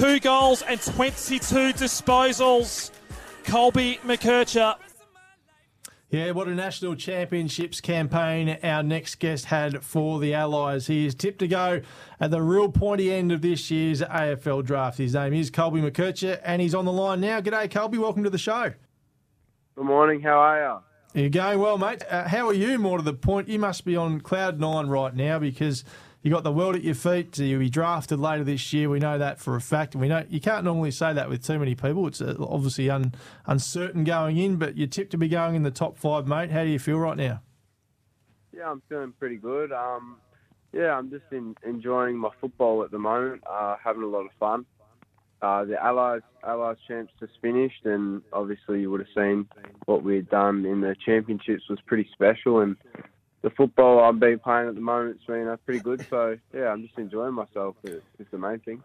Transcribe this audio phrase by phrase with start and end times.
[0.00, 2.90] Two goals and 22 disposals.
[3.44, 4.76] Colby McKercher.
[6.08, 10.86] Yeah, what a national championships campaign our next guest had for the Allies.
[10.86, 11.82] He is tipped to go
[12.18, 14.96] at the real pointy end of this year's AFL draft.
[14.96, 17.42] His name is Colby McKercher, and he's on the line now.
[17.42, 17.98] G'day, Colby.
[17.98, 18.72] Welcome to the show.
[19.74, 20.22] Good morning.
[20.22, 20.82] How are
[21.14, 21.20] you?
[21.20, 22.04] You're going well, mate.
[22.08, 22.78] Uh, how are you?
[22.78, 25.84] More to the point, you must be on cloud nine right now because
[26.22, 27.38] you got the world at your feet.
[27.38, 28.90] You'll be drafted later this year.
[28.90, 29.96] We know that for a fact.
[29.96, 32.06] We know you can't normally say that with too many people.
[32.06, 33.14] It's uh, obviously un,
[33.46, 36.50] uncertain going in, but you're tipped to be going in the top five, mate.
[36.50, 37.40] How do you feel right now?
[38.52, 39.72] Yeah, I'm feeling pretty good.
[39.72, 40.18] Um,
[40.72, 43.42] yeah, I'm just in, enjoying my football at the moment.
[43.48, 44.66] Uh, having a lot of fun.
[45.42, 49.48] Uh, the Allies Allies champs just finished, and obviously you would have seen
[49.86, 52.60] what we had done in the championships was pretty special.
[52.60, 52.76] And
[53.42, 56.06] the football I've been playing at the moment has been uh, pretty good.
[56.10, 57.76] So yeah, I'm just enjoying myself.
[57.84, 58.82] It's the main thing.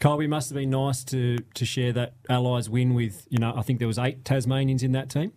[0.00, 3.26] Colby must have been nice to to share that Allies win with.
[3.30, 5.32] You know, I think there was eight Tasmanians in that team.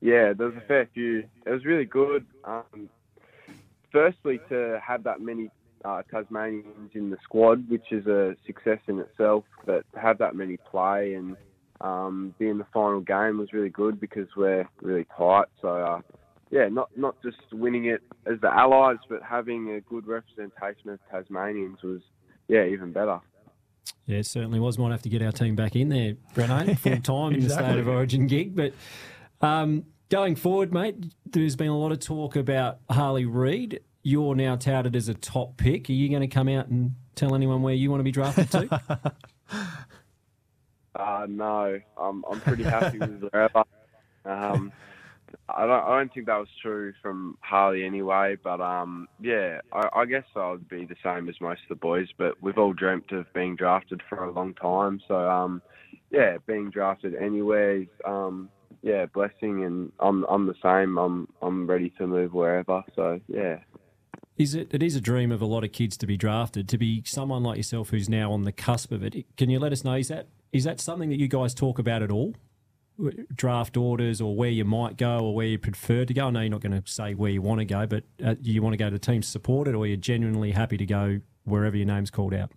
[0.00, 1.24] Yeah, there was a fair few.
[1.44, 2.24] It was really good.
[2.44, 2.88] Um,
[3.92, 5.50] firstly, to have that many
[5.84, 10.34] uh, Tasmanians in the squad, which is a success in itself, but to have that
[10.34, 11.36] many play and
[11.80, 15.46] um, be in the final game was really good because we're really tight.
[15.60, 16.00] So uh,
[16.50, 20.98] yeah, not not just winning it as the Allies, but having a good representation of
[21.10, 22.00] Tasmanians was
[22.48, 23.20] yeah even better.
[24.06, 24.78] Yeah, it certainly was.
[24.78, 27.34] Might have to get our team back in there, Breno, full time exactly.
[27.34, 28.56] in the state of origin gig.
[28.56, 28.72] But
[29.40, 33.80] um, going forward, mate, there's been a lot of talk about Harley Reid.
[34.02, 35.88] You're now touted as a top pick.
[35.88, 38.50] Are you going to come out and tell anyone where you want to be drafted
[38.50, 38.82] to?
[40.96, 43.62] uh, no, I'm I'm pretty happy with wherever.
[44.24, 44.72] Um,
[45.56, 49.88] I don't, I don't think that was true from Harley anyway, but um, yeah, I,
[50.00, 52.08] I guess I would be the same as most of the boys.
[52.16, 55.62] But we've all dreamt of being drafted for a long time, so um,
[56.10, 58.48] yeah, being drafted anywhere is um,
[58.82, 60.98] yeah, blessing, and I'm I'm the same.
[60.98, 62.82] I'm I'm ready to move wherever.
[62.94, 63.58] So yeah.
[64.36, 64.68] Is it?
[64.72, 66.68] It is a dream of a lot of kids to be drafted.
[66.70, 69.26] To be someone like yourself who's now on the cusp of it.
[69.36, 69.94] Can you let us know?
[69.94, 72.34] Is that is that something that you guys talk about at all?
[73.34, 76.28] Draft orders or where you might go or where you prefer to go?
[76.28, 78.62] I know you're not going to say where you want to go, but uh, you
[78.62, 81.86] want to go to the teams supported or you're genuinely happy to go wherever your
[81.86, 82.50] name's called out?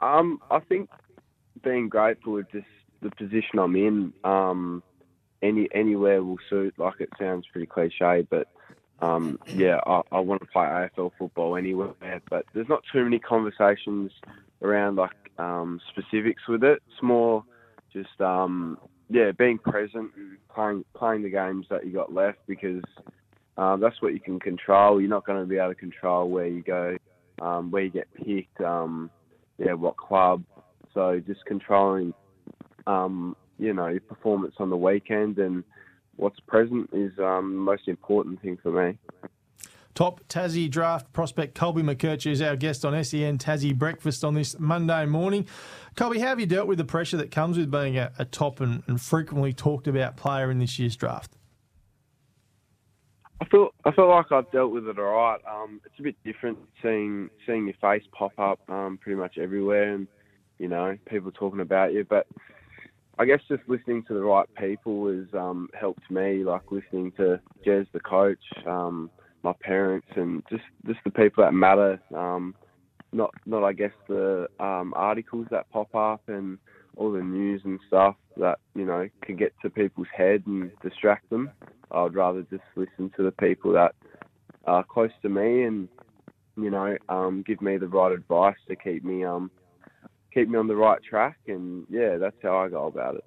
[0.00, 0.90] Um, I think
[1.62, 2.66] being grateful with just
[3.02, 4.82] the position I'm in, um,
[5.42, 6.74] any anywhere will suit.
[6.78, 8.48] Like it sounds pretty cliche, but
[9.00, 12.20] um, yeah, I, I want to play AFL football anywhere.
[12.30, 14.12] But there's not too many conversations
[14.62, 16.82] around like um, specifics with it.
[16.88, 17.44] It's more
[17.92, 18.78] just um,
[19.10, 22.82] yeah, being present and playing playing the games that you got left because
[23.56, 25.00] um, that's what you can control.
[25.00, 26.96] You're not going to be able to control where you go,
[27.42, 29.10] um, where you get picked, um,
[29.58, 30.44] yeah, what club.
[30.94, 32.14] So just controlling,
[32.86, 35.64] um, you know, your performance on the weekend and
[36.16, 38.98] what's present is um, the most important thing for me.
[39.98, 44.56] Top Tassie draft prospect Colby McKercher is our guest on SEN Tassie Breakfast on this
[44.56, 45.44] Monday morning.
[45.96, 48.60] Colby, how have you dealt with the pressure that comes with being a, a top
[48.60, 51.32] and, and, frequently talked about player in this year's draft?
[53.40, 55.40] I feel I feel like I've dealt with it all right.
[55.50, 59.94] Um, it's a bit different seeing seeing your face pop up um, pretty much everywhere,
[59.94, 60.06] and
[60.60, 62.06] you know people talking about you.
[62.08, 62.28] But
[63.18, 66.44] I guess just listening to the right people has um, helped me.
[66.44, 69.10] Like listening to Jez, the coach, um,
[69.42, 72.00] my parents, and just just the people that matter.
[72.14, 72.54] Um,
[73.12, 76.58] not not I guess the um, articles that pop up and
[76.96, 81.28] all the news and stuff that you know can get to people's head and distract
[81.30, 81.50] them.
[81.90, 83.94] I'd rather just listen to the people that
[84.66, 85.88] are close to me and
[86.56, 89.50] you know um, give me the right advice to keep me um
[90.32, 91.38] keep me on the right track.
[91.46, 93.24] And yeah, that's how I go about it.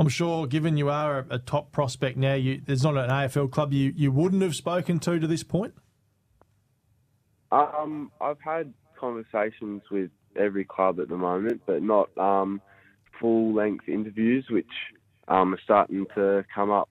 [0.00, 3.50] I'm sure, given you are a, a top prospect now, you, there's not an AFL
[3.50, 5.74] club you, you wouldn't have spoken to to this point.
[7.52, 12.62] Um, I've had conversations with every club at the moment, but not um,
[13.20, 14.72] full length interviews, which
[15.28, 16.88] um, are starting to come up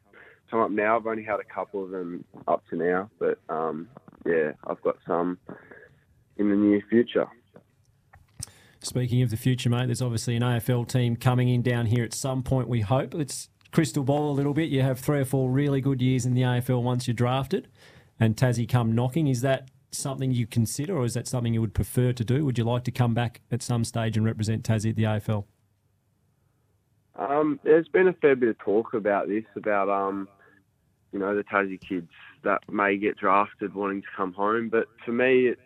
[0.52, 0.96] come up now.
[0.96, 3.88] I've only had a couple of them up to now, but um,
[4.24, 5.40] yeah, I've got some
[6.38, 7.28] in the near future.
[8.82, 12.14] Speaking of the future, mate, there's obviously an AFL team coming in down here at
[12.14, 12.70] some point.
[12.70, 14.70] We hope it's crystal ball a little bit.
[14.70, 17.68] You have three or four really good years in the AFL once you're drafted,
[18.20, 19.28] and Tassie come knocking.
[19.28, 22.46] Is that something you consider, or is that something you would prefer to do?
[22.46, 25.44] Would you like to come back at some stage and represent Tassie at the AFL?
[27.16, 30.30] Um, there's been a fair bit of talk about this, about um,
[31.12, 32.10] you know, the Tassie kids
[32.44, 34.70] that may get drafted wanting to come home.
[34.70, 35.62] But for me, it's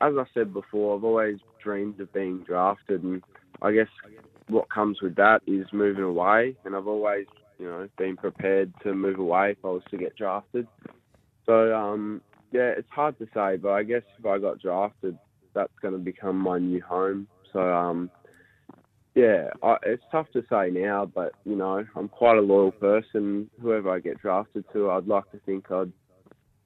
[0.00, 3.22] as I said before, I've always dreamed of being drafted, and
[3.60, 3.88] I guess
[4.48, 6.56] what comes with that is moving away.
[6.64, 7.26] And I've always,
[7.58, 10.66] you know, been prepared to move away if I was to get drafted.
[11.46, 12.20] So, um,
[12.52, 15.18] yeah, it's hard to say, but I guess if I got drafted,
[15.54, 17.26] that's going to become my new home.
[17.52, 18.10] So, um,
[19.14, 23.50] yeah, I, it's tough to say now, but you know, I'm quite a loyal person.
[23.60, 25.92] Whoever I get drafted to, I'd like to think I'd,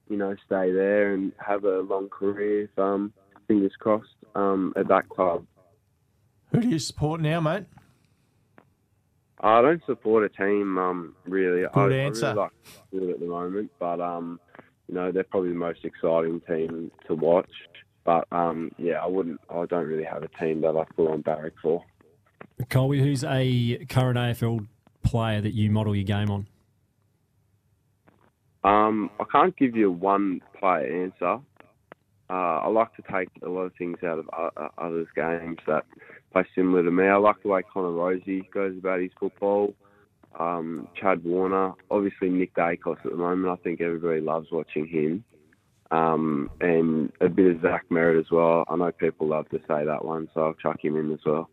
[0.08, 2.64] you know, stay there and have a long career.
[2.64, 3.12] If, um,
[3.46, 5.46] fingers crossed, um, at that club.
[6.52, 7.64] Who do you support now, mate?
[9.40, 11.66] I don't support a team, um, really.
[11.72, 12.26] Good I, answer.
[12.26, 12.52] I really like
[12.93, 14.40] Liverpool at the moment, but um,
[14.88, 17.50] you know, they're probably the most exciting team to watch.
[18.04, 19.40] But um, yeah, I wouldn't.
[19.50, 21.84] I don't really have a team that I full on barrack for.
[22.70, 24.66] Colby, who's a current AFL
[25.02, 26.46] player that you model your game on?
[28.64, 31.38] Um, I can't give you a one player answer.
[32.28, 35.58] Uh, I like to take a lot of things out of o- o- others' games
[35.67, 35.84] that
[36.32, 37.05] play similar to me.
[37.05, 39.75] I like the way Connor Rozee goes about his football.
[40.38, 43.58] Um, Chad Warner, obviously Nick Daicos at the moment.
[43.58, 45.25] I think everybody loves watching him.
[45.90, 48.64] Um, and a bit of Zach Merrett as well.
[48.69, 51.49] I know people love to say that one, so I'll chuck him in as well.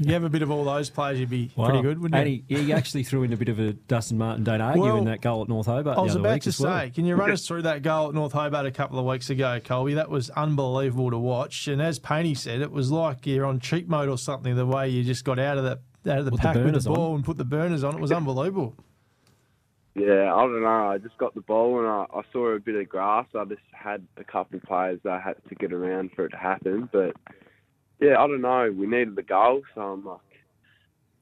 [0.00, 2.42] You have a bit of all those players, you'd be pretty good, wouldn't and you?
[2.48, 5.04] he, he actually threw in a bit of a Dustin Martin don't argue Well, in
[5.04, 6.78] that goal at North Hobart I was the other about week to as well.
[6.80, 9.30] say, can you run us through that goal at North Hobart a couple of weeks
[9.30, 9.94] ago, Colby?
[9.94, 11.68] That was unbelievable to watch.
[11.68, 14.54] And as Painey said, it was like you're on cheat mode or something.
[14.56, 16.64] The way you just got out of the out of the Put the pack with
[16.64, 16.96] burners the on.
[16.96, 17.94] ball and put the burners on.
[17.94, 18.74] It was unbelievable.
[19.94, 20.88] Yeah, I don't know.
[20.90, 23.26] I just got the ball and I, I saw a bit of grass.
[23.34, 26.30] I just had a couple of players that I had to get around for it
[26.30, 26.88] to happen.
[26.92, 27.16] But
[28.00, 28.72] yeah, I don't know.
[28.76, 30.20] We needed the goal, so I'm like,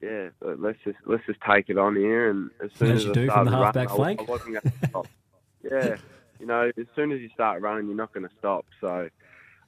[0.01, 2.29] yeah, but let's just let's just take it on here.
[2.29, 4.19] And as soon As as, you I do from the half-back running, flank.
[4.21, 5.07] I, wasn't going to stop.
[5.63, 5.95] yeah,
[6.39, 8.65] you know, as soon as you start running, you're not going to stop.
[8.81, 9.09] So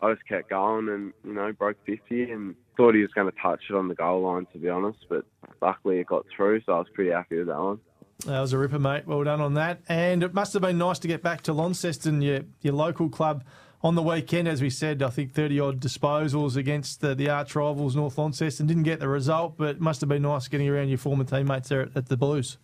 [0.01, 3.37] I just kept going and you know broke 50 and thought he was going to
[3.41, 5.25] touch it on the goal line to be honest, but
[5.61, 7.79] luckily it got through, so I was pretty happy with that one.
[8.25, 9.05] That was a ripper, mate.
[9.05, 9.81] Well done on that.
[9.87, 13.43] And it must have been nice to get back to Launceston, your, your local club,
[13.83, 14.47] on the weekend.
[14.47, 18.67] As we said, I think 30 odd disposals against the, the arch rivals, North Launceston.
[18.67, 21.81] Didn't get the result, but must have been nice getting around your former teammates there
[21.81, 22.57] at, at the Blues.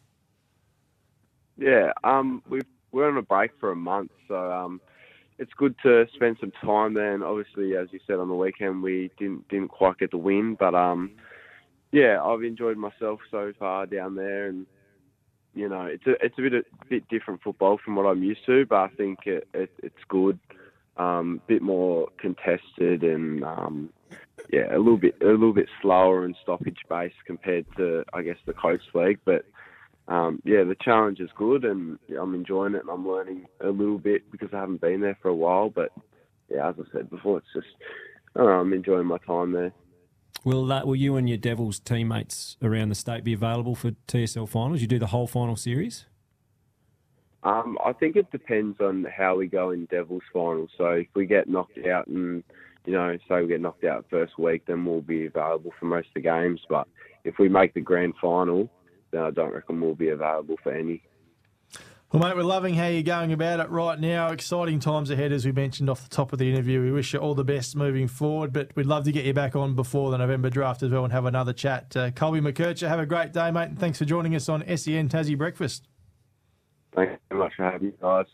[1.57, 4.81] Yeah, um, we've, we're on a break for a month, so um,
[5.38, 7.13] it's good to spend some time there.
[7.13, 10.56] And obviously, as you said on the weekend, we didn't didn't quite get the win,
[10.59, 11.12] but um,
[11.92, 14.66] yeah, I've enjoyed myself so far down there, and
[15.54, 18.45] you know, it's a it's a bit a bit different football from what I'm used
[18.48, 20.39] to, but I think it, it it's good.
[20.95, 23.90] Um, bit more contested and um,
[24.51, 28.38] yeah, a little bit a little bit slower and stoppage based compared to I guess
[28.45, 29.45] the Coates League, but
[30.07, 33.98] um, yeah, the challenge is good, and I'm enjoying it, and I'm learning a little
[33.98, 35.69] bit because I haven't been there for a while.
[35.69, 35.92] But
[36.50, 37.68] yeah, as I said before, it's just
[38.36, 39.72] I'm enjoying my time there.
[40.44, 44.50] Will that will you and your Devils teammates around the state be available for TSL
[44.50, 44.81] finals?
[44.81, 46.06] You do the whole final series?
[47.44, 50.69] Um, I think it depends on how we go in Devils finals.
[50.78, 52.44] So if we get knocked out, and
[52.86, 56.07] you know, say we get knocked out first week, then we'll be available for most
[56.07, 56.62] of the games.
[56.69, 56.88] But
[57.24, 58.69] if we make the grand final,
[59.12, 61.04] then I don't reckon we'll be available for any.
[62.12, 64.30] Well, mate, we're loving how you're going about it right now.
[64.30, 66.80] Exciting times ahead, as we mentioned off the top of the interview.
[66.80, 69.56] We wish you all the best moving forward, but we'd love to get you back
[69.56, 71.97] on before the November draft as well and have another chat.
[71.97, 75.09] Uh, Colby McKercher, have a great day, mate, and thanks for joining us on SEN
[75.09, 75.88] Tassie Breakfast.
[76.95, 78.26] Thanks so much for having me, guys.